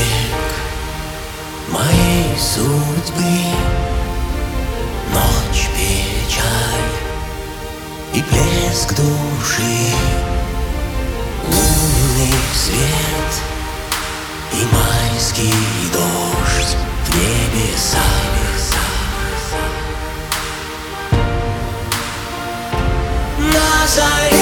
[0.00, 0.50] век
[1.68, 3.36] моей судьбы
[5.12, 6.92] Ночь печаль
[8.14, 9.94] и блеск души.
[11.46, 13.32] Лунный свет
[14.52, 15.54] и майский
[15.92, 16.76] дождь
[17.06, 18.20] в небесах
[23.52, 24.39] Nas areias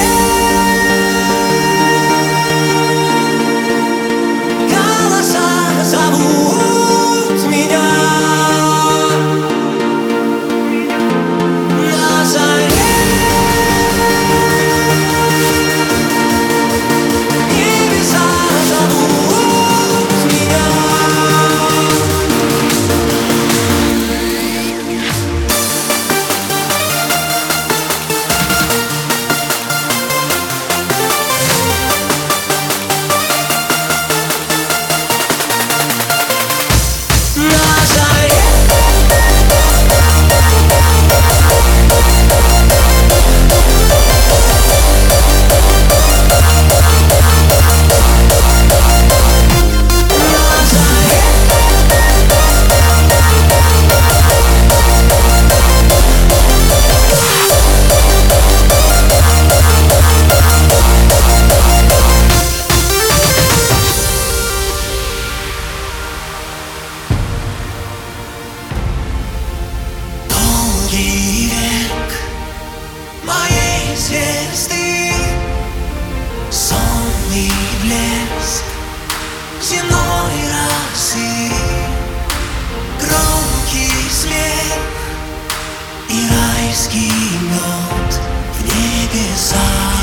[79.62, 81.52] земной России.
[83.00, 84.78] Громкий смех
[86.08, 88.20] и райский мед
[88.54, 89.98] в небесах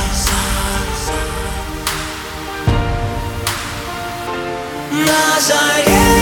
[4.92, 6.15] На заре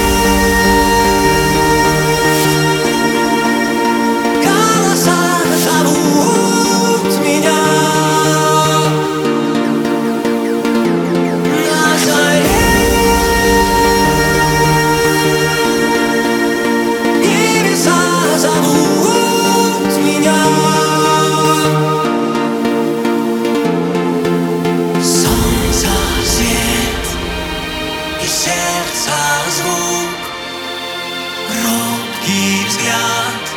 [32.24, 33.52] Легкий взгляд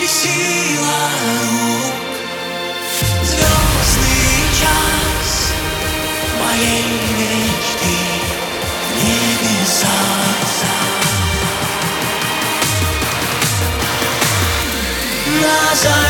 [0.00, 1.10] и сила
[1.42, 1.94] рук.
[3.22, 5.52] Звездный час
[6.40, 6.84] моей
[7.18, 7.98] мечты
[9.04, 9.86] Небеса.
[15.42, 16.09] Назад.